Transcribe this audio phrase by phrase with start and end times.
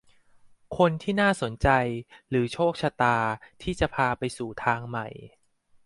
[0.77, 1.69] คนที่น่าสนใจ
[2.29, 3.17] หรือโชคชะตา
[3.61, 5.07] ที่จะพาไปสู่ทางใหม่